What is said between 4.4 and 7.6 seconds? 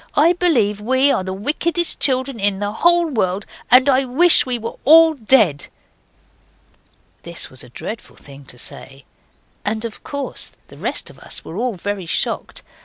we were all dead!' This